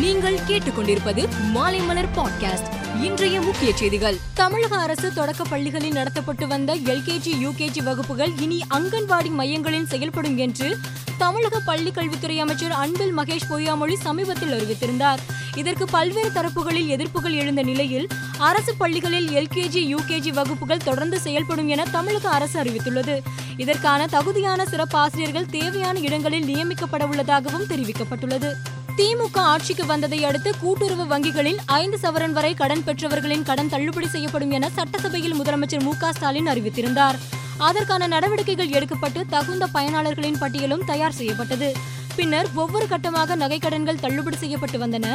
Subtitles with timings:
[0.00, 4.16] நீங்கள் கேட்டுக்கொண்டிருப்பது மாலைமலர் பாட்காஸ்ட் இன்றைய முக்கிய செய்திகள்.
[4.34, 10.78] தமிழக அரசு தொடக்க பள்ளிகளில் நடத்தப்பட்டு வந்த எல்கேஜி யூகேஜி வகுப்புகள் இனி அங்கன்வாடி மையங்களில் செயல்படும் என்று
[11.18, 15.18] தமிழக பள்ளிக் கல்வித்துறை அமைச்சர் அன்பில் மகேஷ் பொய்யாமொழி சமீபத்தில் அறிவித்திருந்தார்.
[15.54, 18.08] இதற்கு பல்வேறு தரப்புகளில் எதிர்ப்புகள் எழுந்த நிலையில்
[18.38, 23.18] அரசு பள்ளிகளில் எல்கேஜி யூகேஜி வகுப்புகள் தொடர்ந்து செயல்படும் என தமிழக அரசு அறிவித்துள்ளது.
[23.56, 28.52] இதற்கான தகுதியான சிறப்பு ஆசிரியர்கள் தேவையான இடங்களில் நியமிக்கப்பட உள்ளதாகவும் தெரிவிக்கப்பட்டுள்ளது.
[28.98, 34.70] திமுக ஆட்சிக்கு வந்ததை அடுத்து கூட்டுறவு வங்கிகளில் ஐந்து சவரன் வரை கடன் பெற்றவர்களின் கடன் தள்ளுபடி செய்யப்படும் என
[34.76, 37.16] சட்டசபையில் முதலமைச்சர் மு ஸ்டாலின் அறிவித்திருந்தார்.
[37.58, 41.72] அதற்கான நடவடிக்கைகள் எடுக்கப்பட்டு தகுந்த பயனாளர்களின் பட்டியலும் தயார் செய்யப்பட்டது.
[42.16, 45.06] பின்னர் ஒவ்வொரு கட்டமாக நகைக்கடன்கள் தள்ளுபடி செய்யப்பட்டு வந்தன.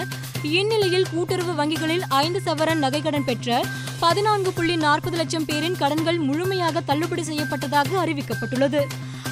[0.44, 3.64] இந்நிலையில் கூட்டுறவு வங்கிகளில் ஐந்து சவரன் நகைக்கடன் பெற்ற
[4.00, 8.84] பதினான்கு புள்ளி நாற்பது லட்சம் பேரின் கடன்கள் முழுமையாக தள்ளுபடி செய்யப்பட்டதாக அறிவிக்கப்பட்டுள்ளது.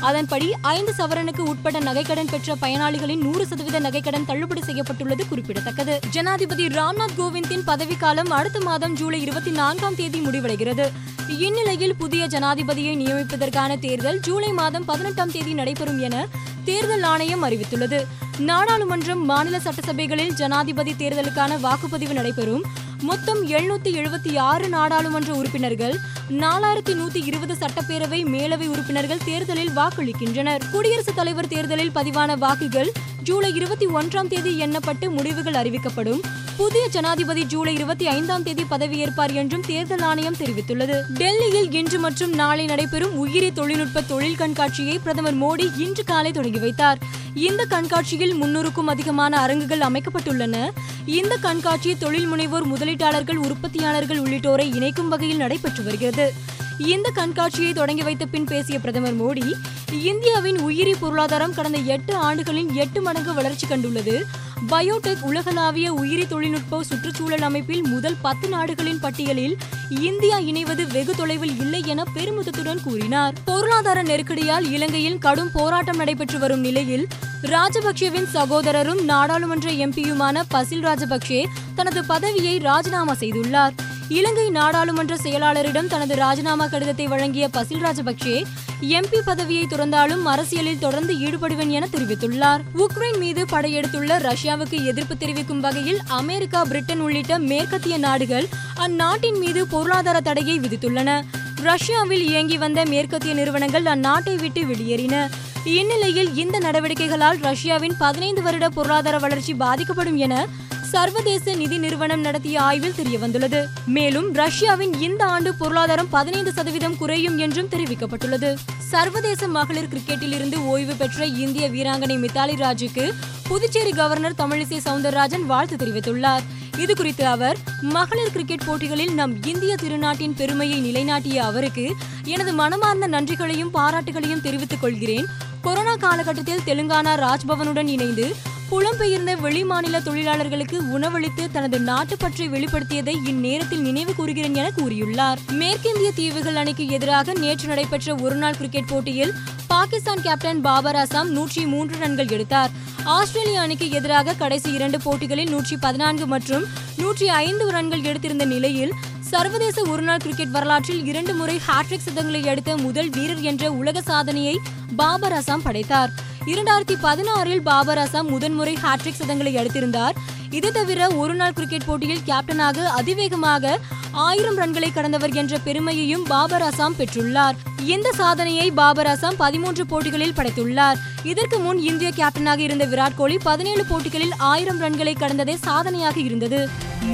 [0.02, 6.00] அதன்படி ஐந்து சவரனுக்கு உட்பட்ட நகைக்கடன் பெற்ற பயனாளிகளின் நூறு சதவீத நகைக்கடன் தள்ளுபடி செய்யப்பட்டுள்ளது குறிப்பிடத்தக்கது.
[6.10, 10.92] ஜனாதிபதி ராம்நாத் கோவிந்தின் பதவிக்காலம் அடுத்த மாதம் ஜூலை இருபத்தி நான்காம் தேதி முடிவடைகிறது.
[11.28, 16.28] இந்நிலையில் புதிய ஜனாதிபதியை நியமிப்பதற்கான தேர்தல் ஜூலை மாதம் பதினெட்டாம் தேதி நடைபெறும் என
[16.64, 18.06] தேர்தல் ஆணையம் அறிவித்துள்ளது.
[18.40, 22.64] நாடாளுமன்றம் மாநில சட்டசபைகளில் ஜனாதிபதி தேர்தலுக்கான வாக்குப்பதிவு நடைபெறும்.
[23.02, 25.96] மொத்தம் எழுநூத்தி எழுபத்தி ஆறு நாடாளுமன்ற உறுப்பினர்கள்
[26.30, 30.72] நாலாயிரத்தி நூத்தி இருபது சட்டப்பேரவை மேலவை உறுப்பினர்கள் தேர்தலில் வாக்களிக்கின்றனர்.
[30.72, 32.92] குடியரசுத் தலைவர் தேர்தலில் பதிவான வாக்குகள்
[33.24, 36.22] ஜூலை இருபத்தி ஒன்றாம் தேதி எண்ணப்பட்டு முடிவுகள் அறிவிக்கப்படும்.
[36.60, 41.02] புதிய ஜனாதிபதி ஜூலை இருபத்தி ஐந்தாம் தேதி பதவியேற்பார் என்றும் தேர்தல் ஆணையம் தெரிவித்துள்ளது.
[41.18, 46.98] டெல்லியில் இன்று மற்றும் நாளை நடைபெறும் உயிரி தொழில்நுட்ப தொழில் கண்காட்சியை பிரதமர் மோடி இன்று காலை தொடங்கி வைத்தார்.
[47.34, 50.70] இந்த கண்காட்சியில் முன்னூறுக்கும் அதிகமான அரங்குகள் அமைக்கப்பட்டுள்ளன.
[51.06, 56.34] இந்த கண்காட்சி தொழில் முனைவோர் முதலீட்டாளர்கள் உற்பத்தியாளர்கள் உள்ளிட்டோரை இணைக்கும் வகையில் நடைபெற்று வருகிறது.
[56.78, 59.54] இந்த கண்காட்சியை தொடங்கி வைத்த பின் பேசிய பிரதமர் மோடி
[60.02, 64.22] இந்தியாவின் உயிரி பொருளாதாரம் கடந்த எட்டு ஆண்டுகளில் எட்டு மடங்கு வளர்ச்சி கண்டுள்ளது.
[64.68, 69.58] பயோடெக் உலகளாவிய உயிரி தொழில்நுட்ப சுற்றுச்சூழல் அமைப்பில் முதல் பத்து நாடுகளின் பட்டியலில்
[69.90, 73.34] இந்தியா இணைவது வெகு தொலைவில் இல்லை என பெருமிதத்துடன் கூறினார்.
[73.46, 77.08] பொருளாதார நெருக்கடியால் இலங்கையில் கடும் போராட்டம் நடைபெற்று வரும் நிலையில்
[77.42, 81.46] ராஜபக்சேவின் சகோதரரும் நாடாளுமன்ற எம்பியுமான பசில் ராஜபக்சே
[81.76, 83.72] தனது பதவியை ராஜினாமா செய்துள்ளார்.
[84.08, 88.44] இலங்கை நாடாளுமன்ற செயலாளரிடம் தனது ராஜினாமா கடிதத்தை வழங்கிய பசில் ராஜபக்சே
[88.82, 92.62] எம்பி பதவியை துறந்தாலும் அரசியலில் தொடர்ந்து ஈடுபடுவேன் என தெரிவித்துள்ளார்.
[92.78, 100.22] உக்ரைன் மீது படையெடுத்துள்ள ரஷ்யாவுக்கு எதிர்ப்பு தெரிவிக்கும் வகையில் அமெரிக்கா பிரிட்டன் உள்ளிட்ட மேற்கத்திய நாடுகள் அந்நாட்டின் மீது பொருளாதார
[100.22, 101.26] தடையை விதித்துள்ளன.
[101.56, 105.30] ரஷ்யாவில் இயங்கி வந்த மேற்கத்திய நிறுவனங்கள் அந்நாட்டை விட்டு வெளியேறின.
[105.64, 110.48] இந்நிலையில் இந்த நடவடிக்கைகளால் ரஷ்யாவின் பதினைந்து வருட பொருளாதார வளர்ச்சி பாதிக்கப்படும் என
[110.92, 113.66] சர்வதேச நிதி நிறுவனம் நடத்திய ஆய்வில் தெரியவந்துள்ளது.
[113.86, 118.56] மேலும் ரஷ்யாவின் இந்த ஆண்டு பொருளாதாரம் பதினைந்து சதவீதம் குறையும் என்றும் தெரிவிக்கப்பட்டுள்ளது.
[118.78, 123.14] சர்வதேச மகளிர் கிரிக்கெட்டில் இருந்து ஓய்வு பெற்ற இந்திய வீராங்கனை மித்தாலி ராஜுக்கு
[123.48, 126.42] புதுச்சேரி கவர்னர் தமிழிசை சவுந்தரராஜன் வாழ்த்து தெரிவித்துள்ளார்.
[126.78, 133.74] இது குறித்து அவர் மகளிர் கிரிக்கெட் போட்டிகளில் நம் இந்திய திருநாட்டின் பெருமையை நிலைநாட்டிய அவருக்கு எனது மனமார்ந்த நன்றிகளையும்
[133.74, 135.26] பாராட்டுகளையும் தெரிவித்துக் கொள்கிறேன்.
[135.62, 138.36] கொரோனா காலகட்டத்தில் தெலுங்கானா ராஜ்பவனுடன் இணைந்து
[138.72, 145.40] புலம்பெயர்ந்த வெளிமாநில தொழிலாளர்களுக்கு உணவளித்து தனது நாட்டுப்பற்றை வெளிப்படுத்தியதை இந்நேரத்தில் நினைவு கூறுகிறேன் என கூறியுள்ளார்.
[145.62, 149.34] மேற்கிந்திய தீவுகள் அணிக்கு எதிராக நேற்று நடைபெற்ற ஒருநாள் கிரிக்கெட் போட்டியில்
[149.68, 152.72] பாகிஸ்தான் கேப்டன் பாபர் அசாம் நூற்றி மூன்று ரன்கள் எடுத்தார்.
[153.04, 156.66] ஆஸ்திரேலிய அணிக்கு எதிராக கடைசி இரண்டு போட்டிகளில் நூற்றி பதினான்கு மற்றும்
[156.98, 163.10] நூற்றி ஐந்து ரன்கள் எடுத்திருந்த நிலையில் சர்வதேச ஒருநாள் கிரிக்கெட் வரலாற்றில் இரண்டு முறை ஹாட்ரிக் சதங்களை எடுத்த முதல்
[163.10, 164.58] வீரர் என்ற உலக சாதனையை
[164.96, 166.12] பாபர் அசாம் படைத்தார்.
[166.52, 170.16] இரண்டாயிரத்தி பதினாறில் பாபர் அசாம் முதன்முறை ஹாட்ரிக் சதங்களை எடுத்திருந்தார்
[170.58, 173.74] இது தவிர ஒருநாள் கிரிக்கெட் போட்டியில் கேப்டனாக அதிவேகமாக
[174.12, 177.58] ஆயிரம் ரன்களை கடந்தவர் என்ற பெருமையையும் பாபர் அசாம் பெற்றுள்ளார்.
[177.96, 180.98] இந்த சாதனையை பாபர் அசாம் பதிமூன்று போட்டிகளில் படைத்துள்ளார்.
[181.24, 186.62] இதற்கு முன் இந்திய கேப்டனாக இருந்த விராட் கோலி பதினேழு போட்டிகளில் ஆயிரம் ரன்களை கடந்ததே சாதனையாக இருந்தது.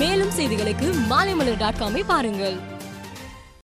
[0.01, 2.57] மேலும் செய்திகளுக்கு மாலைமலர் டாட் காமை பாருங்கள்.